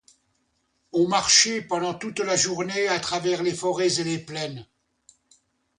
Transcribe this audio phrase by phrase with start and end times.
[0.93, 4.65] On marchait pendant toute la journée à travers les forêts et les plaines.